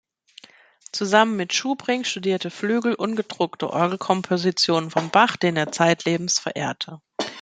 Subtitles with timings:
[0.91, 6.99] Zusammen mit Schubring studierte Flügel ungedruckte Orgelkompositionen von Bach, den er zeitlebens verehrte.